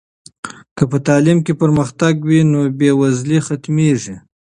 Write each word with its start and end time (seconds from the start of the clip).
که 0.77 0.83
په 0.91 0.97
تعلیم 1.07 1.39
کې 1.45 1.53
پرمختګ 1.61 2.13
وي 2.27 2.41
نو 2.51 2.59
بې 2.77 2.89
وزلي 3.01 3.39
ختمېږي. 3.47 4.15